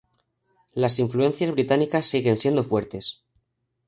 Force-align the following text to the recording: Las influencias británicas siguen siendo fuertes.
Las 0.73 0.97
influencias 0.97 1.51
británicas 1.51 2.07
siguen 2.07 2.39
siendo 2.39 2.63
fuertes. 2.63 3.23